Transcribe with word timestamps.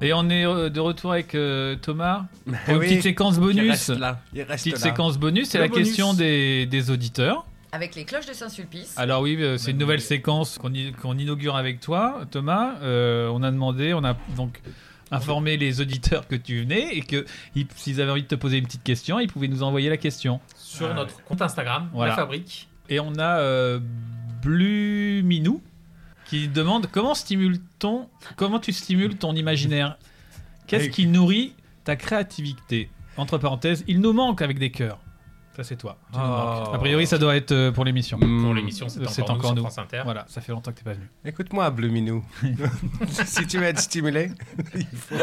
Et 0.00 0.12
on 0.12 0.28
est 0.30 0.46
euh, 0.46 0.68
de 0.70 0.80
retour 0.80 1.12
avec 1.12 1.34
euh, 1.34 1.74
Thomas 1.76 2.26
pour 2.44 2.74
une 2.74 2.78
Oui, 2.80 2.86
petite 2.86 3.02
séquence 3.02 3.34
Il 3.36 3.40
bonus. 3.40 3.70
reste 3.70 3.88
là. 3.90 4.20
Il 4.32 4.42
reste 4.42 4.64
Petite 4.64 4.72
là. 4.74 4.78
séquence 4.90 5.18
bonus, 5.18 5.48
c'est 5.48 5.58
la 5.58 5.68
bonus. 5.68 5.86
question 5.88 6.14
des, 6.14 6.66
des 6.66 6.90
auditeurs. 6.90 7.44
Avec 7.72 7.94
les 7.96 8.04
cloches 8.04 8.26
de 8.26 8.32
Saint-Sulpice. 8.32 8.94
Alors 8.96 9.22
oui, 9.22 9.36
euh, 9.40 9.58
c'est 9.58 9.72
une 9.72 9.78
nouvelle 9.78 10.00
séquence 10.00 10.56
qu'on 10.56 10.72
qu'on 11.02 11.18
inaugure 11.18 11.56
avec 11.56 11.80
toi, 11.80 12.20
Thomas. 12.30 12.76
Euh, 12.82 13.28
on 13.32 13.42
a 13.42 13.50
demandé, 13.50 13.92
on 13.92 14.04
a 14.04 14.16
donc 14.36 14.60
informé 15.10 15.56
les 15.56 15.80
auditeurs 15.80 16.26
que 16.28 16.36
tu 16.36 16.60
venais 16.60 16.94
et 16.96 17.00
que 17.02 17.26
ils- 17.56 17.66
s'ils 17.76 18.00
avaient 18.00 18.10
envie 18.12 18.22
de 18.22 18.28
te 18.28 18.34
poser 18.36 18.58
une 18.58 18.64
petite 18.66 18.84
question, 18.84 19.18
ils 19.20 19.28
pouvaient 19.28 19.48
nous 19.48 19.62
envoyer 19.62 19.90
la 19.90 19.96
question. 19.96 20.40
Sur 20.56 20.94
notre 20.94 21.22
compte 21.24 21.42
Instagram, 21.42 21.90
Voilà. 21.92 22.12
La 22.12 22.16
Fabrique. 22.16 22.68
Et 22.88 23.00
on 23.00 23.14
a 23.18 23.38
euh, 23.40 23.80
Bluminou 24.42 25.60
qui 26.28 26.48
demande 26.48 26.86
comment 26.90 27.14
stimule-t-on, 27.14 28.08
comment 28.36 28.58
tu 28.60 28.72
stimules 28.72 29.16
ton 29.16 29.34
imaginaire? 29.34 29.98
Qu'est-ce 30.66 30.88
qui 30.90 31.06
nourrit 31.06 31.54
ta 31.84 31.96
créativité? 31.96 32.90
Entre 33.16 33.38
parenthèses, 33.38 33.84
il 33.88 34.00
nous 34.00 34.12
manque 34.12 34.42
avec 34.42 34.58
des 34.58 34.70
cœurs. 34.70 34.98
Ça 35.56 35.64
c'est 35.64 35.76
toi. 35.76 35.98
Tu 36.12 36.18
nous 36.18 36.24
Oh. 36.24 36.28
manques. 36.28 36.74
A 36.74 36.78
priori, 36.78 37.04
ça 37.06 37.18
doit 37.18 37.34
être 37.34 37.50
euh, 37.50 37.72
pour 37.72 37.84
l'émission. 37.84 38.16
Pour 38.18 38.54
l'émission, 38.54 38.88
c'est 38.88 39.04
C'est 39.08 39.22
encore, 39.22 39.36
encore 39.38 39.54
nous 39.56 39.62
sur 39.62 39.72
France 39.72 39.78
Inter. 39.78 40.02
Voilà, 40.04 40.24
ça 40.28 40.40
fait 40.40 40.52
longtemps 40.52 40.70
que 40.70 40.76
t'es 40.76 40.84
pas 40.84 40.92
venu. 40.92 41.10
Écoute-moi, 41.24 41.68
Bleu 41.70 41.88
Minou. 41.88 42.24
si 43.24 43.44
tu 43.48 43.58
veux 43.58 43.64
être 43.64 43.80
stimulé, 43.80 44.30
il 44.76 44.86
faut. 44.86 45.16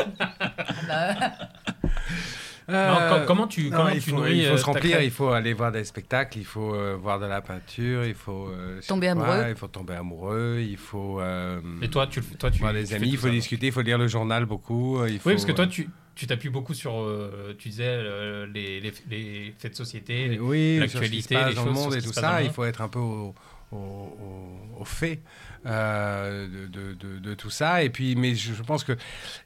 Non, 2.68 2.98
com- 3.10 3.24
comment 3.28 3.48
tu- 3.48 3.70
comment 3.70 3.90
il 3.90 4.02
tu 4.02 4.10
faut, 4.10 4.16
nourris, 4.18 4.38
il 4.40 4.46
faut 4.48 4.54
euh, 4.54 4.58
se 4.58 4.66
remplir, 4.66 5.02
il 5.02 5.12
faut 5.12 5.30
aller 5.30 5.54
voir 5.54 5.72
des 5.72 5.84
spectacles, 5.84 6.38
il 6.40 6.46
faut 6.46 6.74
euh, 6.74 6.96
voir 7.00 7.20
de 7.20 7.26
la 7.28 7.42
peinture, 7.42 8.06
il 8.06 8.16
faut 8.16 8.48
euh, 8.50 8.80
Tomber 8.88 9.14
quoi, 9.14 9.24
amoureux. 9.36 9.46
il 9.50 9.56
faut 9.56 9.68
tomber 9.68 9.94
amoureux, 9.94 10.58
il 10.68 10.78
faut 10.78 11.20
euh, 11.22 11.60
Et 11.82 11.90
toi, 11.90 12.08
tu, 12.08 12.20
le 12.22 12.26
fais- 12.26 12.36
toi, 12.36 12.50
tu 12.50 12.60
voir 12.60 12.74
fais 12.74 12.94
amis, 12.96 13.10
il 13.10 13.18
faut 13.18 13.28
ça, 13.28 13.34
discuter, 13.34 13.68
il 13.68 13.72
faut 13.72 13.82
lire 13.82 13.98
le 14.00 14.08
journal 14.08 14.46
beaucoup. 14.46 15.00
euh, 15.00 15.10
Il 15.10 15.20
faut, 15.20 15.30
Oui, 15.30 15.36
parce 15.36 15.46
que 15.46 15.52
toi, 15.52 15.66
euh, 15.66 15.70
tu 15.70 15.90
tu 16.16 16.28
t'appuies 16.28 16.48
beaucoup 16.50 16.74
sur, 16.74 16.96
euh, 16.98 17.54
tu 17.60 17.68
disais, 17.68 17.84
euh, 17.86 18.48
les, 18.54 18.80
les, 18.80 18.94
les 19.10 19.54
faits 19.60 19.74
de 19.74 19.76
société, 19.78 20.30
les- 20.30 20.40
oui, 20.40 20.78
l'actualité, 20.80 21.36
les 21.36 21.42
dans 21.54 21.66
choses 21.66 21.66
le 21.66 21.72
monde 21.72 21.94
et 21.96 22.02
tout 22.02 22.14
ça, 22.14 22.42
il 22.42 22.52
faut 22.52 22.64
être 22.64 22.82
un 22.82 22.88
peu 22.88 23.00
au, 23.00 23.36
au, 23.74 23.76
au- 23.78 24.80
au 24.80 24.86
fait 24.86 25.20
euh, 25.66 26.48
de, 26.48 26.68
de- 26.68 26.94
de- 26.94 27.20
de 27.20 27.34
tout 27.34 27.50
ça. 27.50 27.84
Et 27.84 27.90
puis, 27.90 28.16
mais 28.16 28.34
je, 28.36 28.54
je 28.54 28.64
pense 28.64 28.84
que 28.84 28.94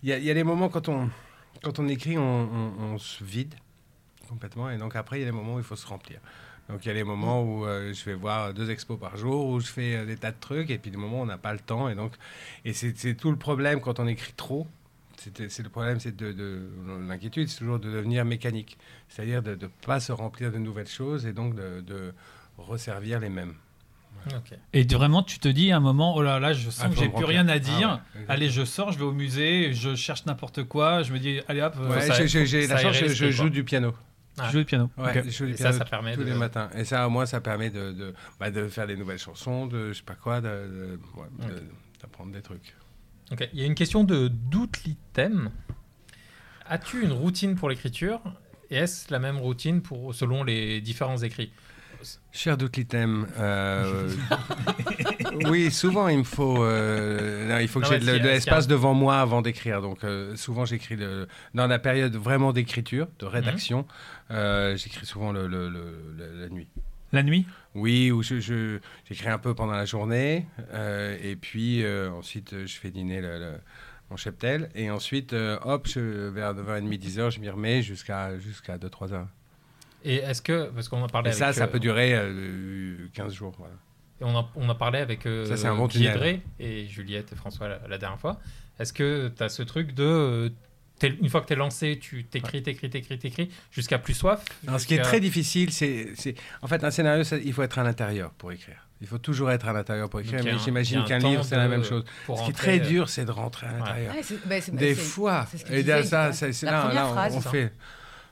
il 0.03 0.09
y, 0.09 0.13
a- 0.13 0.17
il 0.19 0.23
y 0.25 0.29
a 0.31 0.33
des 0.35 0.43
moments 0.43 0.69
quand 0.69 0.89
on 0.89 1.09
quand 1.63 1.79
on 1.79 1.87
écrit, 1.87 2.17
on, 2.17 2.97
se 2.97 3.23
vide 3.23 3.53
complètement, 4.27 4.69
et 4.69 4.77
donc 4.77 4.95
après 4.95 5.17
il 5.17 5.19
y 5.21 5.23
a 5.23 5.25
des 5.25 5.35
moments 5.35 5.55
où 5.55 5.59
il 5.59 5.63
faut 5.63 5.75
se 5.75 5.87
remplir. 5.87 6.19
Donc 6.69 6.85
il 6.85 6.87
y 6.87 6.91
a 6.91 6.93
des 6.93 7.03
moments 7.03 7.41
où 7.41 7.65
euh, 7.65 7.93
je 7.93 8.05
vais 8.05 8.13
voir 8.13 8.53
deux 8.53 8.69
expos 8.69 8.99
par 8.99 9.17
jour, 9.17 9.47
où 9.47 9.59
je 9.59 9.67
fais 9.67 9.95
euh, 9.95 10.05
des 10.05 10.17
tas 10.17 10.31
de 10.31 10.39
trucs, 10.39 10.69
et 10.69 10.77
puis 10.77 10.91
des 10.91 10.97
moments 10.97 11.19
où 11.19 11.23
on 11.23 11.25
n'a 11.25 11.39
pas 11.39 11.53
le 11.53 11.59
temps, 11.59 11.89
et 11.89 11.95
donc 11.95 12.13
et 12.63 12.73
c'est 12.73 13.15
tout 13.15 13.31
le 13.31 13.37
problème 13.37 13.81
quand 13.81 13.99
on 13.99 14.07
écrit 14.07 14.33
trop. 14.33 14.67
C'est 15.17 15.59
le 15.59 15.69
problème, 15.69 15.99
c'est 15.99 16.15
de, 16.15 16.31
de- 16.31 16.69
l'inquiétude, 17.05 17.49
c'est 17.49 17.57
toujours 17.57 17.79
de 17.79 17.91
devenir 17.91 18.23
mécanique, 18.23 18.77
c'est-à-dire 19.09 19.43
de 19.43 19.55
ne 19.55 19.67
pas 19.67 19.99
se 19.99 20.13
remplir 20.13 20.49
de 20.49 20.57
nouvelles 20.59 20.87
choses 20.87 21.25
et 21.25 21.33
donc 21.33 21.55
de 21.55 22.13
resservir 22.57 23.19
les 23.19 23.29
mêmes. 23.29 23.55
Et 24.73 24.83
vraiment, 24.83 25.23
tu 25.23 25.39
te 25.39 25.47
dis 25.47 25.71
à 25.71 25.77
un 25.77 25.79
moment, 25.79 26.15
oh 26.15 26.21
là 26.21 26.39
là, 26.39 26.53
je 26.53 26.69
sens 26.69 26.85
Ah, 26.85 26.89
que 26.89 26.95
j'ai 26.99 27.09
plus 27.09 27.25
rien 27.25 27.47
à 27.47 27.53
Ah 27.53 27.59
dire. 27.59 28.01
ouais. 28.15 28.21
Allez, 28.27 28.49
je 28.49 28.63
sors, 28.65 28.91
je 28.91 28.97
vais 28.97 29.03
au 29.05 29.11
musée, 29.11 29.73
je 29.73 29.95
cherche 29.95 30.25
n'importe 30.25 30.63
quoi. 30.63 31.03
Je 31.03 31.13
me 31.13 31.19
dis, 31.19 31.39
allez 31.47 31.61
hop, 31.61 31.75
Ouais, 31.79 32.01
ça- 32.01 32.25
j'ai- 32.25 32.67
la 32.67 32.77
chance, 32.77 32.95
je, 32.95 33.31
joue 33.31 33.49
du 33.49 33.63
piano. 33.63 33.93
je 34.43 34.51
joue 34.51 34.57
du 34.59 34.65
piano. 34.65 34.89
Ouais, 34.97 35.17
Ok. 35.19 35.23
je 35.25 35.29
joue 35.31 35.45
du 35.47 35.53
Et 35.53 35.57
ça, 35.57 35.71
ça 35.73 35.85
permet 35.85 36.13
tous 36.15 36.21
de- 36.21 36.25
les 36.25 36.33
matins. 36.35 36.69
Et 36.75 36.85
ça, 36.85 37.05
au 37.07 37.09
moins, 37.09 37.25
ça 37.25 37.41
permet 37.41 37.69
de, 37.69 37.91
de, 37.91 38.13
bah, 38.39 38.51
de 38.51 38.67
faire 38.67 38.87
des 38.87 38.95
nouvelles 38.95 39.19
chansons, 39.19 39.67
de 39.67 39.91
je 39.93 39.97
sais 39.97 40.03
pas 40.03 40.15
quoi, 40.15 40.41
de- 40.41 40.47
de- 40.47 40.99
ouais, 41.17 41.47
de- 41.49 41.63
d'apprendre 42.01 42.31
des 42.31 42.41
trucs. 42.41 42.75
Il 43.53 43.59
y 43.59 43.63
a 43.63 43.65
une 43.65 43.75
question 43.75 44.03
de 44.03 44.27
Doutlitem. 44.27 45.51
As-tu 46.67 47.03
une 47.03 47.11
routine 47.11 47.55
pour 47.55 47.69
l'écriture? 47.69 48.21
Et 48.71 48.75
est-ce 48.77 49.11
la 49.11 49.19
même 49.19 49.37
routine 49.37 49.81
pour, 49.81 50.13
selon 50.13 50.43
les 50.43 50.81
différents 50.81 51.17
écrits? 51.17 51.51
Cher 52.31 52.55
Doutlitem, 52.57 53.27
euh, 53.37 54.09
oui, 55.49 55.69
souvent 55.71 56.07
il 56.07 56.19
me 56.19 56.23
faut, 56.23 56.63
euh, 56.63 57.47
non, 57.49 57.57
il 57.59 57.67
faut 57.67 57.79
que 57.81 57.87
j'ai 57.87 57.99
de, 57.99 58.05
l'espace 58.11 58.63
si. 58.63 58.69
devant 58.69 58.93
moi 58.93 59.19
avant 59.19 59.41
d'écrire. 59.41 59.81
Donc 59.81 60.03
euh, 60.03 60.35
souvent 60.35 60.65
j'écris 60.65 60.97
dans 61.53 61.67
la 61.67 61.79
période 61.79 62.15
vraiment 62.15 62.53
d'écriture, 62.53 63.07
de 63.19 63.25
Mhm. 63.25 63.31
rédaction, 63.31 63.85
euh, 64.31 64.77
j'écris 64.77 65.05
souvent 65.05 65.31
le- 65.31 65.47
le- 65.47 65.69
le- 65.69 66.13
le- 66.17 66.41
la 66.41 66.49
nuit. 66.49 66.67
La 67.11 67.23
nuit? 67.23 67.45
Oui, 67.75 68.11
je, 68.21 68.39
je- 68.39 68.79
j'écris 69.05 69.29
un 69.29 69.39
peu 69.39 69.53
pendant 69.55 69.73
la 69.73 69.85
journée, 69.85 70.45
et 71.23 71.35
puis 71.35 71.83
ensuite 72.15 72.65
je 72.65 72.77
fais 72.77 72.91
dîner 72.91 73.19
le, 73.21 73.55
mon 74.11 74.15
cheptel, 74.17 74.69
et 74.75 74.89
ensuite, 74.91 75.33
hop, 75.63 75.87
je, 75.87 76.29
vers 76.29 76.53
9h30, 76.53 76.97
10h, 76.99 77.31
je 77.31 77.39
m'y 77.39 77.49
remets 77.49 77.81
jusqu'à 77.81 78.37
jusqu'à 78.39 78.77
2-3 78.77 79.11
heures. 79.13 79.27
Et 80.03 80.15
est-ce 80.17 80.41
que, 80.41 80.69
parce 80.73 80.87
qu'on 80.89 81.03
a 81.03 81.07
parlé 81.07 81.29
Et 81.31 81.33
ça, 81.33 81.45
avec, 81.47 81.57
ça 81.57 81.63
euh, 81.65 81.67
peut 81.67 81.79
durer 81.79 82.13
euh, 82.15 83.07
15 83.13 83.33
jours. 83.33 83.53
Voilà. 83.57 83.73
Et 84.21 84.23
on 84.25 84.37
a, 84.37 84.49
on 84.55 84.69
a 84.69 84.75
parlé 84.75 84.99
avec 84.99 85.25
euh, 85.25 85.45
Ça, 85.45 85.57
c'est 85.57 85.67
un 85.67 85.75
bon 85.75 85.87
Guy 85.87 85.99
tunnel. 85.99 86.15
Edré 86.15 86.41
et 86.59 86.87
Juliette 86.87 87.31
et 87.31 87.35
François 87.35 87.67
la, 87.67 87.79
la 87.87 87.97
dernière 87.97 88.19
fois. 88.19 88.39
Est-ce 88.79 88.93
que 88.93 89.31
tu 89.35 89.43
as 89.43 89.49
ce 89.49 89.61
truc 89.63 89.93
de. 89.93 90.03
euh, 90.03 90.49
une 91.01 91.29
fois 91.29 91.39
que 91.41 91.47
tu 91.47 91.53
es 91.53 91.55
lancé, 91.55 91.97
tu 92.01 92.25
t'écris, 92.25 92.61
t'écris, 92.61 92.89
t'écris, 92.89 93.17
t'écris, 93.17 93.49
jusqu'à 93.71 93.97
plus 93.99 94.13
soif? 94.13 94.43
Alors, 94.67 94.79
ce 94.81 94.85
qui 94.87 94.95
est 94.95 95.01
très 95.01 95.21
difficile, 95.21 95.71
c'est, 95.71 96.09
c'est- 96.15 96.35
en 96.61 96.67
fait, 96.67 96.83
un 96.83 96.91
scénario, 96.91 97.23
ça- 97.23 97.37
il 97.37 97.53
faut 97.53 97.63
être 97.63 97.79
à 97.79 97.83
l'intérieur 97.83 98.31
pour 98.31 98.51
écrire. 98.51 98.85
Il 98.99 99.07
faut 99.07 99.17
toujours 99.17 99.49
être 99.51 99.65
à 99.69 99.71
l'intérieur 99.71 100.09
pour 100.09 100.19
écrire, 100.19 100.43
mais 100.43 100.57
j'imagine 100.59 101.05
qu'un 101.05 101.19
livre, 101.19 101.43
c'est 101.45 101.55
la 101.55 101.69
même 101.69 101.85
chose. 101.85 102.03
Ce 102.27 102.43
qui 102.43 102.49
est 102.49 102.53
très 102.53 102.81
euh, 102.81 102.85
dur, 102.85 103.07
c'est 103.09 103.23
de 103.23 103.31
rentrer 103.31 103.67
à 103.67 103.71
l'intérieur. 103.77 104.13
Ouais, 104.13 104.21
c'est- 104.23 104.45
bah, 104.45 104.59
Des 104.73 104.93
c'est- 104.93 105.01
fois, 105.01 105.47
c'est 105.49 105.57
ce 105.59 105.63
que 105.65 105.71
et 105.73 105.83
ça, 106.03 106.27
la- 106.27 106.33
c'est, 106.33 106.63
là, 106.63 106.81
première 106.81 106.93
là, 106.95 107.07
on- 107.07 107.13
phrase, 107.13 107.35
on, 107.37 107.41
fait. 107.41 107.71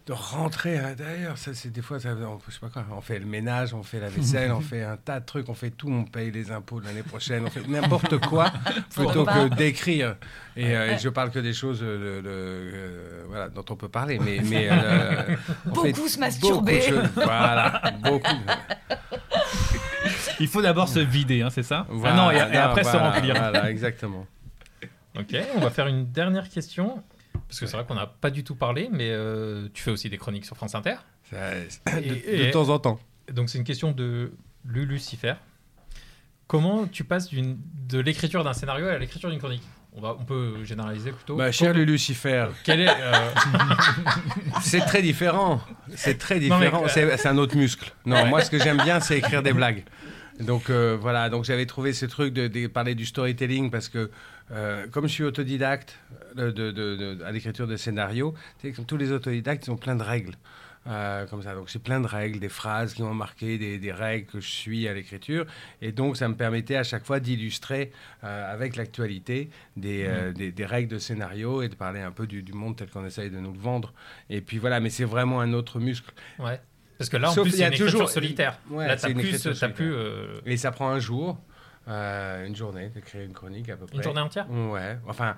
De 0.07 0.13
rentrer 0.13 0.77
à 0.79 0.83
l'intérieur. 0.83 1.37
Ça, 1.37 1.53
c'est 1.53 1.69
des 1.69 1.81
fois, 1.81 1.99
ça, 1.99 2.09
on, 2.11 2.39
je 2.47 2.53
sais 2.53 2.59
pas 2.61 2.69
quoi, 2.69 2.85
on 2.95 3.01
fait 3.01 3.19
le 3.19 3.25
ménage, 3.25 3.73
on 3.73 3.83
fait 3.83 3.99
la 3.99 4.07
vaisselle, 4.07 4.51
on 4.53 4.61
fait 4.71 4.81
un 4.81 4.95
tas 4.95 5.19
de 5.19 5.25
trucs, 5.25 5.49
on 5.49 5.53
fait 5.53 5.69
tout, 5.69 5.89
on 5.89 6.05
paye 6.05 6.31
les 6.31 6.49
impôts 6.51 6.79
de 6.79 6.85
l'année 6.85 7.03
prochaine, 7.03 7.43
on 7.45 7.49
fait 7.49 7.67
n'importe 7.67 8.17
quoi 8.29 8.51
plutôt 8.95 9.25
que 9.25 9.53
d'écrire. 9.53 10.15
Et, 10.55 10.75
euh, 10.75 10.93
et 10.93 10.97
je 10.97 11.09
parle 11.09 11.29
que 11.29 11.39
des 11.39 11.51
choses 11.53 11.81
euh, 11.83 11.97
le- 11.97 12.21
le- 12.21 12.29
euh, 12.31 13.23
voilà, 13.27 13.49
dont 13.49 13.65
on 13.69 13.75
peut 13.75 13.89
parler. 13.89 14.17
Mais, 14.19 14.39
mais 14.43 14.69
euh, 14.71 15.35
on 15.71 15.75
fait 15.75 15.91
Beaucoup 15.91 16.07
se 16.07 16.19
masturber. 16.19 16.79
beaucoup 16.79 16.91
de 16.91 17.01
choses. 17.01 17.09
Voilà, 17.15 17.81
beaucoup. 18.03 18.37
Il 20.39 20.47
faut 20.47 20.61
d'abord 20.61 20.87
se 20.87 20.99
vider, 20.99 21.41
hein, 21.41 21.49
c'est 21.49 21.63
ça? 21.63 21.85
Voilà, 21.89 22.15
Ah 22.15 22.17
non, 22.17 22.31
et, 22.31 22.57
après 22.57 22.83
se 22.83 22.95
remplir. 22.95 23.35
Voilà, 23.35 23.69
exactement. 23.69 24.25
Ok, 25.19 25.35
on 25.55 25.59
va 25.59 25.69
faire 25.69 25.87
une 25.87 26.05
dernière 26.11 26.47
question. 26.49 27.03
Parce 27.47 27.59
que 27.59 27.65
c'est 27.65 27.77
vrai 27.77 27.85
qu'on 27.85 27.95
n'a 27.95 28.07
pas 28.07 28.29
du 28.29 28.43
tout 28.43 28.55
parlé, 28.55 28.89
mais 28.91 29.09
euh, 29.11 29.67
tu 29.73 29.81
fais 29.83 29.91
aussi 29.91 30.09
des 30.09 30.17
chroniques 30.17 30.45
sur 30.45 30.55
France 30.57 30.75
Inter. 30.75 30.95
Ça- 31.29 31.51
de, 31.99 32.05
Et- 32.05 32.09
de 32.39 32.43
et- 32.45 32.51
temps 32.51 32.69
en 32.69 32.79
temps. 32.79 32.99
Donc 33.31 33.49
c'est 33.49 33.57
une 33.57 33.63
question 33.63 33.91
de 33.91 34.33
Lulucifer. 34.65 35.35
Comment 36.47 36.87
tu 36.87 37.03
passes 37.03 37.29
de 37.33 37.99
l'écriture 37.99 38.43
d'un 38.43 38.53
scénario 38.53 38.87
à 38.87 38.97
l'écriture 38.97 39.29
d'une 39.29 39.39
chronique? 39.39 39.63
On, 39.93 39.99
va, 40.01 40.15
on 40.19 40.23
peut 40.25 40.63
généraliser 40.63 41.11
plutôt. 41.11 41.35
Bah, 41.35 41.51
cher 41.51 41.73
Comment- 41.73 41.83
Lucifer, 41.85 42.47
quel 42.63 42.81
est, 42.81 42.87
euh, 42.89 43.13
c'est 44.61 44.81
très 44.81 45.01
différent. 45.01 45.59
C'est 45.95 46.17
très 46.17 46.39
différent. 46.39 46.83
euh, 46.83 46.87
C'est 46.89 47.17
c'est 47.17 47.27
un 47.27 47.37
autre 47.37 47.57
muscle. 47.57 47.91
Non, 48.05 48.15
Ouais. 48.17 48.29
moi, 48.29 48.41
ce 48.41 48.51
que 48.51 48.59
j'aime 48.59 48.77
bien, 48.83 48.99
c'est 48.99 49.17
écrire 49.17 49.41
des 49.41 49.53
blagues. 49.53 49.83
Donc 50.39 50.69
euh, 50.69 50.97
voilà, 50.99 51.29
donc 51.29 51.45
j'avais 51.45 51.65
trouvé 51.65 51.93
ce 51.93 52.05
truc 52.05 52.33
de, 52.33 52.47
de 52.47 52.67
parler 52.67 52.93
du 52.95 53.05
storytelling 53.05 53.71
parce 53.71 53.89
que 53.89 54.11
euh, 54.51 54.87
comme 54.87 55.07
je 55.07 55.13
suis 55.13 55.23
autodidacte 55.23 55.97
euh, 56.37 56.51
de, 56.51 56.71
de- 56.71 56.95
de- 57.15 57.23
à 57.23 57.31
l'écriture 57.31 57.67
de 57.67 57.75
scénarios, 57.75 58.33
comme 58.75 58.85
tous 58.85 58.97
les 58.97 59.11
autodidactes, 59.11 59.65
ils 59.67 59.71
ont 59.71 59.77
plein 59.77 59.95
de 59.95 60.03
règles. 60.03 60.35
euh, 60.87 61.25
comme 61.25 61.41
ça, 61.43 61.53
donc 61.53 61.67
j'ai 61.67 61.79
plein 61.79 61.99
de 61.99 62.07
règles, 62.07 62.39
des 62.39 62.47
phrases 62.49 62.93
qui 62.93 63.01
m'ont 63.03 63.13
marqué, 63.13 63.57
des, 63.57 63.77
des 63.77 63.91
règles 63.91 64.25
que 64.27 64.39
je 64.39 64.47
suis 64.47 64.87
à 64.87 64.93
l'écriture, 64.93 65.45
et 65.81 65.91
donc 65.91 66.15
ça 66.15 66.29
me 66.29 66.35
permettait 66.35 66.77
à 66.77 66.83
chaque 66.83 67.03
fois 67.03 67.19
d'illustrer 67.19 67.91
euh, 68.23 68.53
avec 68.53 68.77
l'actualité 68.77 69.49
des, 69.75 70.05
euh, 70.07 70.31
des, 70.31 70.53
des 70.53 70.65
règles 70.65 70.87
de 70.93 70.99
scénario 70.99 71.61
et 71.61 71.67
de 71.67 71.75
parler 71.75 71.99
un 71.99 72.11
peu 72.11 72.25
du, 72.25 72.41
du 72.41 72.53
monde 72.53 72.77
tel 72.77 72.89
qu'on 72.89 73.05
essaye 73.05 73.29
de 73.29 73.37
nous 73.39 73.51
le 73.51 73.59
vendre. 73.59 73.91
Et 74.29 74.39
puis 74.39 74.59
voilà, 74.59 74.79
mais 74.79 74.89
c'est 74.89 75.03
vraiment 75.03 75.41
un 75.41 75.51
autre 75.51 75.79
muscle. 75.81 76.13
ouais. 76.39 76.61
Parce 76.97 77.09
que 77.09 77.17
là, 77.17 77.29
en 77.29 77.33
Sauf 77.33 77.43
plus, 77.47 77.53
il 77.57 77.59
y 77.59 77.63
a 77.63 77.67
une 77.67 77.77
toujours- 77.77 78.09
solitaire. 78.09 78.57
Ouais, 78.69 78.87
là, 78.87 78.95
t'as 78.95 79.13
plus, 79.13 79.41
t'as 79.59 79.69
plus 79.69 79.93
euh, 79.93 80.39
Et 80.45 80.57
ça 80.57 80.71
prend 80.71 80.89
un 80.89 80.99
jour, 80.99 81.37
euh, 81.87 82.45
une 82.45 82.55
journée, 82.55 82.89
d'écrire 82.89 83.21
une 83.23 83.33
chronique 83.33 83.69
à 83.69 83.77
peu 83.77 83.85
près. 83.85 83.95
une 83.97 84.03
journée 84.03 84.19
entière. 84.21 84.49
Ouais, 84.51 84.97
enfin, 85.07 85.35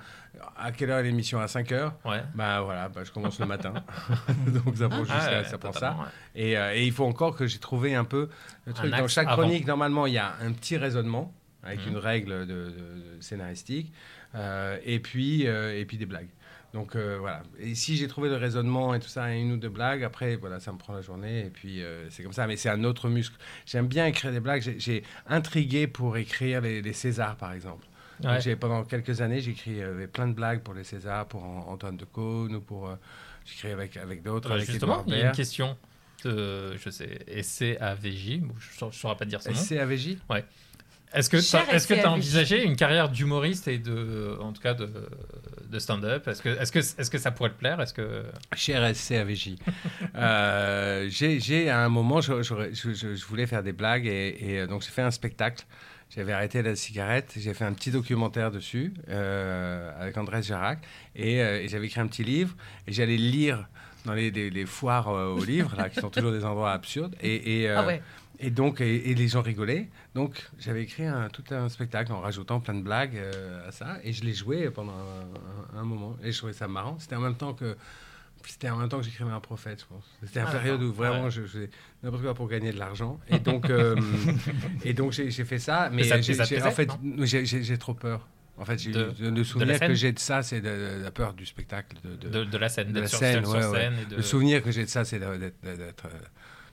à 0.58 0.72
quelle 0.72 0.90
heure 0.90 1.00
est 1.00 1.04
l'émission? 1.04 1.40
À 1.40 1.48
5 1.48 1.72
heures 1.74 1.94
Ouais. 2.06 2.24
Bah 2.34 2.62
voilà, 2.62 2.90
bah, 2.90 3.02
je 3.04 3.12
commence 3.12 3.40
le 3.40 3.46
matin. 3.56 3.74
Donc 4.48 4.78
ça 4.78 4.90
prend, 4.90 5.04
Ah 5.10 5.26
ouais, 5.40 5.44
ça, 5.44 5.58
prend 5.58 5.72
ça. 5.74 5.80
totalement, 5.80 6.00
ouais. 6.04 6.08
Et, 6.36 6.58
euh, 6.58 6.74
et 6.76 6.86
il 6.86 6.92
faut 6.92 7.06
encore 7.06 7.36
que 7.36 7.46
j'ai 7.46 7.60
trouvé 7.60 7.94
un 7.94 8.06
peu 8.06 8.30
le 8.66 8.74
truc. 8.74 8.92
Dans 8.92 9.08
chaque 9.08 9.28
avant. 9.28 9.44
chronique, 9.44 9.68
normalement, 9.68 10.06
il 10.08 10.14
y 10.14 10.18
a 10.18 10.34
un 10.42 10.52
petit 10.54 10.78
raisonnement 10.78 11.34
avec 11.62 11.82
Mhm. 11.86 11.92
une 11.92 11.98
règle 11.98 12.32
de, 12.48 12.56
de- 12.56 12.70
de 12.70 13.18
scénaristique 13.22 13.92
euh, 14.34 14.78
et, 14.86 15.00
puis, 15.00 15.42
et 15.44 15.86
puis 15.86 15.98
des 15.98 16.06
blagues. 16.06 16.30
Donc 16.74 16.96
euh, 16.96 17.18
voilà. 17.20 17.42
Et 17.60 17.74
si 17.74 17.98
j'ai 17.98 18.08
trouvé 18.08 18.30
le 18.30 18.36
raisonnement 18.36 18.94
et 18.94 19.00
tout 19.00 19.08
ça, 19.08 19.32
une 19.34 19.52
ou 19.54 19.58
deux 19.58 19.70
blagues, 19.70 20.04
après, 20.04 20.36
voilà, 20.36 20.60
ça 20.60 20.72
me 20.72 20.78
prend 20.78 20.94
la 20.94 21.02
journée 21.02 21.46
et 21.48 21.50
puis 21.50 21.82
euh, 21.82 22.08
c'est 22.12 22.22
comme 22.24 22.34
ça. 22.34 22.46
Mais 22.46 22.58
c'est 22.58 22.70
un 22.70 22.84
autre 22.84 23.10
muscle. 23.10 23.36
J'aime 23.66 23.88
bien 23.88 24.06
écrire 24.06 24.32
des 24.32 24.40
blagues. 24.40 24.62
J'ai- 24.78 25.04
intrigué 25.28 25.88
pour 25.88 26.18
écrire 26.18 26.62
les, 26.62 26.82
les 26.82 26.94
Césars, 26.94 27.36
par 27.38 27.54
exemple. 27.54 27.86
Ouais. 28.24 28.56
pendant 28.58 28.84
quelques 28.84 29.22
années, 29.22 29.40
j'écris 29.42 29.82
euh, 29.82 30.06
plein 30.08 30.28
de 30.28 30.34
blagues 30.34 30.62
pour 30.62 30.74
les 30.74 30.84
Césars, 30.84 31.26
pour 31.28 31.44
An- 31.44 31.66
Antoine 31.70 31.98
de 31.98 32.06
Caunes 32.06 32.56
ou 32.56 32.62
pour. 32.62 32.96
j'écris 33.46 33.72
avec, 33.72 33.98
avec 33.98 34.22
d'autres. 34.24 34.58
Justement, 34.60 35.04
il 35.08 35.14
y 35.18 35.22
a 35.22 35.28
une 35.28 35.32
question 35.32 35.78
de, 36.26 36.76
je 36.78 36.90
sais, 36.90 37.20
SCAVJ, 37.42 38.42
je 38.80 38.86
ne 38.86 38.92
saurais 38.92 39.16
pas 39.16 39.26
dire 39.26 39.42
son 39.42 39.52
nom. 39.52 39.56
SCAVJ 39.56 40.18
Est-ce 41.14 41.30
que 41.30 41.38
tu 41.38 41.56
as 41.56 41.80
SCAVJ. 41.80 42.06
envisagé 42.06 42.64
une 42.64 42.76
carrière 42.76 43.10
d'humoriste 43.10 43.68
et 43.68 43.80
de, 43.80 44.38
en 44.40 44.54
tout 44.54 44.62
cas 44.62 44.74
de, 44.76 44.88
de 45.70 45.80
stand-up? 45.80 46.28
Est-ce 46.28 46.42
que, 46.42 46.50
est-ce 46.50 46.72
que, 46.72 46.80
est-ce 46.80 47.10
que 47.10 47.18
ça 47.18 47.32
pourrait 47.32 47.50
te 47.50 47.58
plaire? 47.58 47.82
Est-ce 47.82 47.94
que 47.96 48.24
Cher 48.56 48.96
SCAVJ. 48.96 49.56
euh, 50.16 51.08
j'ai, 51.10 51.40
j'ai, 51.40 51.70
à 51.70 51.80
un 51.84 51.90
moment, 51.90 52.22
je, 52.22 52.42
j'aurais- 52.44 52.74
je- 52.74 52.94
je- 52.94 53.16
je 53.16 53.26
voulais 53.26 53.48
faire 53.48 53.64
des 53.64 53.72
blagues 53.74 54.06
et, 54.06 54.38
et, 54.40 54.60
euh, 54.60 54.68
donc 54.68 54.82
j'ai 54.84 54.92
fait 54.92 55.02
un 55.02 55.12
spectacle. 55.12 55.66
J'avais 56.16 56.32
arrêté 56.34 56.64
la 56.64 56.76
cigarette, 56.76 57.34
j'ai 57.38 57.54
fait 57.54 57.66
un 57.66 57.74
petit 57.74 57.92
documentaire 57.92 58.50
dessus 58.50 58.94
euh, 59.10 59.92
avec 60.00 60.18
Andrés 60.18 60.42
Jarac 60.42 60.80
et, 61.16 61.40
euh, 61.42 61.62
et 61.62 61.68
j'avais 61.68 61.86
écrit 61.86 62.02
un 62.02 62.08
petit 62.08 62.24
livre 62.24 62.56
et 62.88 62.94
j'allais 62.94 63.16
lire 63.18 63.68
dans 64.06 64.14
les, 64.14 64.32
les- 64.32 64.50
les 64.50 64.66
foires 64.66 65.10
euh, 65.10 65.28
aux 65.34 65.44
livres, 65.44 65.76
là, 65.78 65.88
qui 65.90 66.00
sont 66.00 66.10
toujours 66.10 66.32
des 66.32 66.46
endroits 66.46 66.72
absurdes. 66.72 67.16
Et, 67.22 67.62
et, 67.62 67.70
euh, 67.70 67.76
Ah 67.80 67.86
ouais. 67.86 68.02
Et 68.40 68.50
donc, 68.52 68.82
et, 68.82 69.10
et 69.12 69.16
les 69.16 69.28
gens 69.28 69.42
rigolaient. 69.42 69.90
Donc, 70.16 70.50
j'avais 70.60 70.84
écrit 70.84 71.06
un, 71.06 71.28
tout 71.30 71.44
un 71.52 71.68
spectacle 71.70 72.12
en 72.14 72.22
rajoutant 72.22 72.60
plein 72.60 72.74
de 72.74 72.82
blagues 72.82 73.16
euh, 73.18 73.68
à 73.68 73.72
ça. 73.72 73.98
Et 74.04 74.14
je 74.14 74.24
l'ai 74.24 74.34
joué 74.34 74.70
pendant 74.70 74.94
un, 74.94 75.78
un- 75.78 75.82
un 75.82 75.84
moment. 75.84 76.16
Et 76.24 76.32
je 76.32 76.38
trouvais 76.38 76.54
ça 76.54 76.68
marrant. 76.68 76.98
C'était 77.00 77.16
en 77.16 77.22
même 77.22 77.36
temps 77.36 77.54
que. 77.54 77.76
C'était 78.46 78.70
en 78.70 78.78
même 78.78 78.88
temps 78.88 79.00
que 79.00 79.04
j'écrivais 79.04 79.32
un 79.32 79.42
prophète, 79.42 79.82
je 79.82 79.86
pense. 79.94 80.06
C'était 80.26 80.40
une 80.40 80.46
Ah, 80.48 80.52
période 80.52 80.82
où 80.82 80.94
vraiment 80.94 81.26
Ouais. 81.26 81.32
je 81.32 81.42
faisais 81.42 81.70
n'importe 82.02 82.24
quoi 82.24 82.34
pour 82.34 82.48
gagner 82.48 82.72
de 82.72 82.80
l'argent. 82.80 83.20
Et 83.28 83.38
donc, 83.40 83.70
euh, 83.70 83.98
et 84.86 84.94
donc 84.94 85.12
j'ai 85.12 85.30
fait 85.32 85.60
ça. 85.60 85.90
Mais 85.92 86.04
ça 86.06 86.22
j'ai- 86.22 86.34
ça 86.36 86.46
j'ai- 86.46 86.62
en 86.64 86.72
fait, 86.72 86.90
j'ai- 87.24 87.78
trop 87.78 87.94
peur. 87.94 88.26
En 88.58 88.64
fait, 88.66 88.78
j'ai 88.80 88.92
De- 88.92 89.14
le 89.20 89.44
souvenir 89.44 89.80
que 89.80 89.94
j'ai 89.94 90.12
de 90.14 90.20
ça, 90.20 90.42
c'est 90.44 90.62
de, 90.62 91.02
la 91.04 91.12
peur 91.12 91.34
du 91.34 91.46
spectacle. 91.46 91.98
De, 92.04 92.44
de- 92.46 92.58
la 92.58 92.70
scène, 92.70 92.92
de 92.94 93.02
la 93.02 93.08
scène. 93.08 93.44
Le 94.16 94.22
souvenir 94.22 94.64
que 94.64 94.72
j'ai 94.72 94.84
de 94.86 94.90
ça, 94.90 95.04
c'est 95.04 95.20
d'être, 95.20 95.54
euh, 95.66 95.92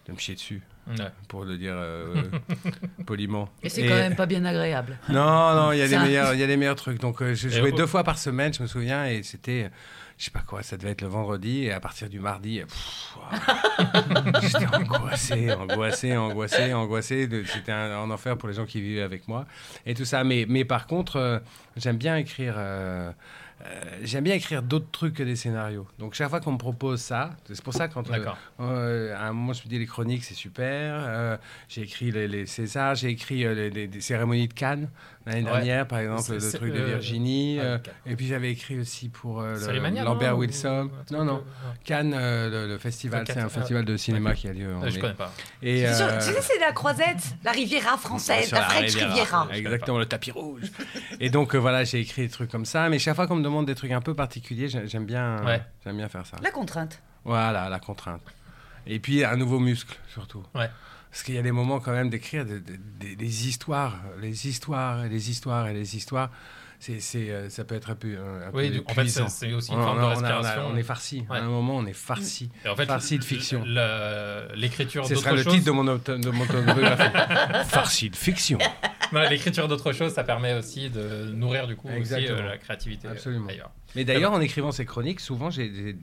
de 0.06 0.12
me 0.12 0.18
chier 0.18 0.34
dessus, 0.36 0.62
Ouais. 0.88 0.94
pour 1.28 1.44
le 1.44 1.56
dire 1.58 1.74
euh, 1.74 2.22
poliment. 3.06 3.48
Et 3.62 3.68
c'est 3.68 3.86
quand 3.86 3.94
même 3.94 4.14
pas 4.16 4.26
bien 4.26 4.44
agréable. 4.44 4.98
Non, 5.08 5.54
non, 5.54 5.72
il 5.72 5.78
y 5.78 5.82
a 5.82 5.88
des 5.88 5.98
meilleurs, 5.98 6.32
il 6.34 6.40
y 6.40 6.42
a 6.42 6.46
des 6.46 6.56
meilleurs 6.56 6.76
trucs. 6.76 7.00
Donc, 7.00 7.20
euh, 7.22 7.34
je 7.34 7.48
jouais 7.48 7.72
au- 7.72 7.76
deux 7.76 7.86
fois 7.86 8.04
par 8.04 8.18
semaine, 8.18 8.54
je 8.54 8.62
me 8.62 8.68
souviens, 8.68 9.04
et 9.06 9.22
c'était, 9.24 9.64
euh, 9.64 9.68
je 10.18 10.24
sais 10.26 10.30
pas 10.30 10.44
quoi, 10.46 10.62
ça 10.62 10.76
devait 10.76 10.90
être 10.92 11.02
le 11.02 11.08
vendredi, 11.08 11.64
et 11.64 11.72
à 11.72 11.80
partir 11.80 12.08
du 12.08 12.20
mardi, 12.20 12.60
euh, 12.60 12.64
j'étais 14.42 14.66
angoissé, 14.74 15.52
angoissé, 15.52 16.16
angoissé, 16.16 16.72
angoissé. 16.74 17.28
C'était 17.46 17.72
un, 17.72 17.98
un 18.02 18.10
enfer 18.10 18.36
pour 18.36 18.48
les 18.48 18.54
gens 18.54 18.66
qui 18.66 18.80
vivaient 18.80 19.02
avec 19.02 19.26
moi, 19.28 19.46
et 19.84 19.94
tout 19.94 20.04
ça. 20.04 20.24
Mais, 20.24 20.46
mais 20.48 20.64
par 20.64 20.86
contre, 20.86 21.16
euh, 21.16 21.38
j'aime 21.76 21.96
bien 21.96 22.16
écrire. 22.16 22.54
euh, 22.56 23.10
euh, 23.64 23.80
j'aime 24.02 24.22
bien 24.24 24.34
écrire 24.34 24.62
d'autres 24.62 24.90
trucs 24.92 25.14
que 25.14 25.22
des 25.22 25.34
scénarios. 25.34 25.86
Donc 25.98 26.12
chaque 26.12 26.28
fois 26.28 26.40
qu'on 26.40 26.52
me 26.52 26.58
propose 26.58 27.00
ça, 27.00 27.30
c'est 27.50 27.62
pour 27.62 27.72
ça 27.72 27.88
quand 27.88 28.10
euh, 28.10 28.26
euh, 28.60 29.16
à 29.16 29.28
un 29.28 29.32
moment, 29.32 29.54
je 29.54 29.62
me 29.64 29.68
dis 29.70 29.78
les 29.78 29.86
chroniques, 29.86 30.24
c'est 30.24 30.34
super. 30.34 30.75
Euh, 30.76 31.36
j'ai 31.68 31.82
écrit 31.82 32.10
les, 32.10 32.28
les 32.28 32.46
Césars, 32.46 32.94
j'ai 32.94 33.08
écrit 33.08 33.44
euh, 33.44 33.70
les, 33.70 34.00
cérémonies 34.00 34.48
de 34.48 34.52
Cannes 34.54 34.88
l'année 35.26 35.42
Ouais. 35.42 35.50
dernière, 35.50 35.88
par 35.88 35.98
exemple, 35.98 36.32
le 36.32 36.52
truc 36.52 36.72
de 36.72 36.80
Virginie. 36.80 37.58
ah, 37.60 37.64
euh, 37.64 37.78
et 38.06 38.14
puis 38.16 38.26
j'avais 38.28 38.50
écrit 38.52 38.78
aussi 38.78 39.08
pour 39.08 39.40
euh, 39.40 39.54
le- 39.56 40.04
Lambert 40.04 40.38
Wilson. 40.38 40.88
ou 41.10 41.12
Non, 41.14 41.24
non. 41.24 41.36
de- 41.38 41.42
Cannes, 41.84 42.14
euh, 42.16 42.48
le, 42.66 42.68
le 42.72 42.78
festival, 42.78 43.24
c'est 43.26 43.38
un 43.38 43.46
ah, 43.46 43.48
festival 43.48 43.84
de 43.84 43.96
cinéma 43.96 44.30
ok. 44.30 44.36
qui 44.36 44.48
a 44.48 44.52
lieu 44.52 44.74
en 44.74 44.82
Euh, 44.84 44.88
je 44.90 45.00
connais 45.00 45.14
pas. 45.14 45.32
Et, 45.62 45.84
C'est 45.86 45.94
sûr, 45.94 46.06
tu 46.18 46.24
sais, 46.24 46.42
c'est 46.42 46.58
la 46.60 46.72
croisette, 46.72 47.34
la 47.44 47.50
Riviera 47.52 47.96
française, 47.98 48.52
la 48.52 48.62
French 48.62 48.94
Riviera. 48.94 49.08
Riviera. 49.42 49.48
Exactement, 49.52 49.98
le 49.98 50.06
tapis 50.06 50.30
rouge. 50.30 50.62
et 51.20 51.28
donc 51.30 51.54
euh, 51.54 51.58
voilà, 51.58 51.82
j'ai 51.84 52.00
écrit 52.00 52.22
des 52.22 52.28
trucs 52.28 52.50
comme 52.50 52.64
ça. 52.64 52.88
Mais 52.88 52.98
chaque 53.00 53.16
fois 53.16 53.26
qu'on 53.26 53.36
me 53.36 53.42
demande 53.44 53.66
des 53.66 53.74
trucs 53.74 53.90
un 53.92 54.00
peu 54.00 54.14
particuliers, 54.14 54.68
j'ai- 54.68 54.86
j'aime 54.86 55.06
bien, 55.06 55.44
Ouais. 55.44 55.60
j'aime 55.84 55.96
bien 55.96 56.08
faire 56.08 56.24
ça. 56.24 56.36
La 56.42 56.50
contrainte. 56.52 57.00
Voilà, 57.24 57.68
la 57.68 57.80
contrainte. 57.80 58.20
Et 58.86 58.98
puis 59.00 59.24
un 59.24 59.36
nouveau 59.36 59.58
muscle, 59.58 59.98
surtout. 60.08 60.44
Ouais. 60.54 60.68
Parce 61.10 61.22
qu'il 61.22 61.34
y 61.34 61.38
a 61.38 61.42
des 61.42 61.52
moments 61.52 61.80
quand 61.80 61.92
même 61.92 62.10
d'écrire 62.10 62.44
des, 62.44 62.60
des- 62.60 63.16
des- 63.16 63.48
histoires, 63.48 63.96
les 64.20 64.48
histoires 64.48 65.04
et 65.04 65.08
les 65.08 65.30
histoires 65.30 65.66
et 65.68 65.72
les 65.74 65.96
histoires. 65.96 66.30
C'est, 66.78 67.00
c'est, 67.00 67.30
euh, 67.30 67.48
ça 67.48 67.64
peut 67.64 67.74
être 67.74 67.88
un 67.90 67.94
peu, 67.94 68.18
un, 68.18 68.50
Oui, 68.52 68.70
du- 68.70 68.82
en 68.86 68.92
fait, 68.92 69.08
c'est 69.08 69.22
aussi 69.54 69.72
une 69.72 69.78
forme 69.80 69.98
on 69.98 70.00
de 70.00 70.00
a- 70.00 70.04
on 70.04 70.10
a- 70.10 70.14
on 70.18 70.24
a- 70.24 70.28
respiration. 70.36 70.68
On, 70.70 70.76
est 70.76 70.82
farci. 70.82 71.24
Ouais. 71.30 71.38
À 71.38 71.42
un 71.42 71.48
moment, 71.48 71.76
on 71.76 71.86
est 71.86 71.94
farci. 71.94 72.50
Et 72.66 72.68
en 72.68 72.76
fait, 72.76 72.84
farci 72.84 73.18
de 73.18 73.24
fiction. 73.24 73.64
L'écriture 74.54 75.06
Ce 75.06 75.14
sera 75.14 75.32
le 75.32 75.42
chose. 75.42 75.54
titre 75.54 75.64
de 75.66 75.70
mon, 75.70 75.86
auto- 75.88 76.18
de 76.18 76.30
mon 76.30 76.44
autobiographie. 76.44 77.64
farci 77.68 78.10
de 78.10 78.16
fiction. 78.16 78.58
L'écriture 79.30 79.68
d'autre 79.68 79.92
chose, 79.92 80.12
ça 80.12 80.22
permet 80.24 80.52
aussi 80.54 80.90
de 80.90 81.30
nourrir 81.32 81.66
du 81.66 81.76
coup 81.76 81.88
aussi 81.88 82.26
euh, 82.28 82.42
la 82.48 82.58
créativité. 82.58 83.08
euh, 83.08 83.12
Absolument. 83.12 83.48
Mais 83.94 84.04
d'ailleurs, 84.04 84.32
en 84.32 84.40
écrivant 84.40 84.70
ces 84.72 84.84
chroniques, 84.84 85.20
souvent, 85.20 85.48
j'ai 85.50 85.96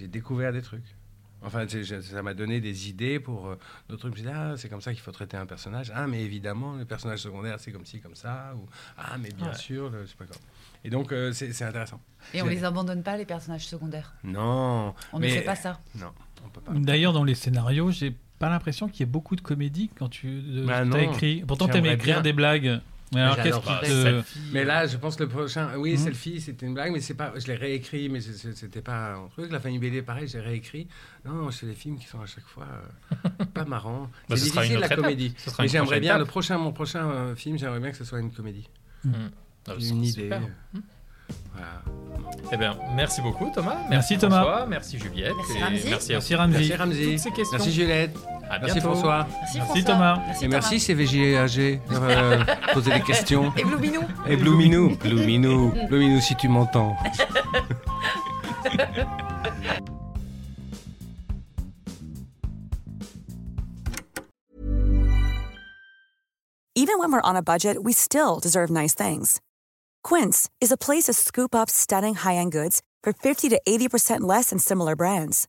découvert 0.00 0.52
des 0.52 0.62
trucs. 0.62 0.82
Enfin, 1.42 1.66
ça 1.68 2.22
m'a 2.22 2.34
donné 2.34 2.60
des 2.60 2.88
idées 2.88 3.20
pour 3.20 3.46
euh, 3.46 3.58
d'autres 3.88 4.08
trucs. 4.08 4.16
Je 4.16 4.22
me 4.22 4.26
disais, 4.28 4.36
ah, 4.36 4.54
c'est 4.56 4.68
comme 4.68 4.80
ça 4.80 4.92
qu'il 4.92 5.00
faut 5.02 5.12
traiter 5.12 5.36
un 5.36 5.46
personnage. 5.46 5.92
Ah, 5.94 6.06
mais 6.08 6.22
évidemment, 6.22 6.74
le 6.74 6.84
personnage 6.84 7.20
secondaire, 7.20 7.60
c'est 7.60 7.70
comme 7.70 7.84
ci, 7.86 8.00
comme 8.00 8.16
ça. 8.16 8.52
Ou, 8.56 8.66
ah, 8.96 9.16
mais 9.20 9.28
bien 9.30 9.48
Ouais. 9.48 9.54
sûr, 9.54 9.88
le- 9.90 10.04
je 10.04 10.10
sais 10.10 10.16
pas 10.16 10.24
quoi. 10.26 10.36
Et 10.84 10.90
donc, 10.90 11.12
euh, 11.12 11.32
c'est, 11.32 11.62
intéressant. 11.62 12.00
Et 12.34 12.42
on 12.42 12.46
J'ai- 12.46 12.56
les 12.56 12.64
abandonne 12.64 13.02
pas, 13.02 13.16
les 13.16 13.24
personnages 13.24 13.66
secondaires? 13.66 14.14
Non. 14.24 14.94
On 15.12 15.18
mais- 15.20 15.28
ne 15.28 15.32
fait 15.32 15.42
pas 15.42 15.56
ça. 15.56 15.80
Non, 15.94 16.12
on 16.44 16.48
peut 16.48 16.60
pas. 16.60 16.72
D'ailleurs, 16.74 17.12
dans 17.12 17.24
les 17.24 17.34
scénarios, 17.36 17.90
j'ai 17.92 18.14
pas 18.38 18.48
l'impression 18.48 18.88
qu'il 18.88 19.00
y 19.00 19.02
ait 19.02 19.06
beaucoup 19.06 19.34
de 19.36 19.40
comédie 19.40 19.90
quand 19.96 20.08
tu 20.08 20.40
Bah 20.66 20.78
as 20.78 20.84
non. 20.84 20.96
écrit. 20.98 21.44
Pourtant, 21.46 21.66
t'aimes 21.66 21.76
J'aimerais 21.84 21.94
écrire 21.94 22.14
bien. 22.16 22.22
des 22.22 22.32
blagues. 22.32 22.80
Mais 23.12 23.20
alors, 23.22 23.36
pas. 23.62 23.80
te. 23.82 24.22
Mais 24.52 24.64
là, 24.64 24.86
je 24.86 24.96
pense 24.98 25.16
que 25.16 25.22
le 25.22 25.28
prochain. 25.30 25.70
Oui, 25.78 25.92
Mhm. 25.92 25.96
selfie, 25.98 26.40
c'était 26.42 26.66
une 26.66 26.74
blague, 26.74 26.92
mais 26.92 27.00
c'est 27.00 27.14
pas. 27.14 27.32
Je 27.36 27.46
l'ai 27.46 27.54
réécrit, 27.54 28.08
mais 28.10 28.20
c'était 28.20 28.82
pas 28.82 29.14
un 29.14 29.28
truc. 29.28 29.50
La 29.50 29.60
famille 29.60 29.78
BD, 29.78 30.02
pareil, 30.02 30.28
j'ai 30.28 30.40
réécrit. 30.40 30.88
Non, 31.24 31.50
c'est 31.50 31.64
des 31.66 31.72
films 31.74 31.98
qui 31.98 32.06
sont 32.06 32.20
à 32.20 32.26
chaque 32.26 32.44
fois 32.46 32.66
euh, 33.12 33.44
pas 33.54 33.64
marrants. 33.64 34.10
Bah, 34.28 34.36
c'est 34.36 34.44
ce 34.44 34.46
sera 34.50 34.64
une 34.64 34.72
difficile 34.72 34.80
la 34.90 34.94
comédie. 34.96 35.34
Ce 35.38 35.50
sera 35.50 35.62
Mais 35.62 35.68
j'aimerais 35.70 36.00
bien 36.00 36.10
étape. 36.12 36.20
le 36.20 36.26
prochain, 36.26 36.58
mon 36.58 36.72
prochain 36.72 37.08
euh, 37.10 37.34
film, 37.34 37.56
j'aimerais 37.58 37.80
bien 37.80 37.90
que 37.90 37.96
ce 37.96 38.04
soit 38.04 38.20
une 38.20 38.30
comédie. 38.32 38.68
Ah, 39.06 39.08
ce 39.68 39.74
J'ai 39.78 39.86
sera 39.86 39.94
une 39.96 40.04
idée. 40.04 40.22
super. 40.22 40.40
Voilà. 41.54 41.82
Eh 42.52 42.56
bien, 42.56 42.76
merci 42.94 43.20
beaucoup 43.22 43.50
Thomas. 43.54 43.76
Merci, 43.90 44.16
Thomas. 44.18 44.42
François, 44.42 44.66
Merci 44.66 44.98
Juliette. 44.98 45.34
Merci, 45.36 45.56
et 45.58 45.62
Ramzi. 45.62 45.88
Merci, 45.88 46.12
à 46.12 46.14
Merci 46.16 46.32
vous. 46.34 46.38
Ramzi. 46.40 46.58
Merci 46.58 46.76
Ramzi. 46.76 47.18
Merci 47.52 47.72
Juliette. 47.72 48.37
À 48.50 48.58
Merci 48.58 48.74
bientôt. 48.74 48.92
François. 48.92 49.26
Merci, 49.40 49.58
Merci 49.58 49.82
François. 49.82 49.82
Thomas. 49.82 50.22
Merci, 50.26 50.44
Et 50.44 50.48
merci. 50.48 50.80
CVGAG. 50.80 51.80
Euh, 51.92 52.44
poser 52.74 52.92
des 52.92 53.00
questions. 53.02 53.52
Et 53.56 53.64
Blue 53.64 53.78
Minou. 53.78 54.00
Et 54.26 54.36
Blue 54.36 54.56
Minou. 54.56 54.96
Blue 54.96 55.26
Minou. 55.26 55.72
Blue 55.88 55.98
Minou, 55.98 56.20
si 56.20 56.34
tu 56.36 56.48
m'entends. 56.48 56.96
Even 66.74 66.98
when 67.00 67.12
we're 67.12 67.20
on 67.22 67.36
a 67.36 67.42
budget, 67.42 67.82
we 67.82 67.92
still 67.92 68.38
deserve 68.38 68.70
nice 68.70 68.94
things. 68.94 69.40
Quince 70.04 70.48
is 70.60 70.70
a 70.72 70.76
place 70.76 71.04
to 71.04 71.12
scoop 71.12 71.54
up 71.54 71.68
stunning 71.68 72.14
high-end 72.14 72.52
goods 72.52 72.82
for 73.02 73.12
50 73.12 73.48
to 73.48 73.60
80% 73.68 74.20
less 74.20 74.50
than 74.50 74.58
similar 74.58 74.94
brands. 74.94 75.48